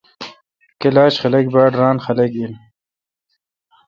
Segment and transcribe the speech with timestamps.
[0.81, 2.53] کلاش خلق باڑ ران خلق این۔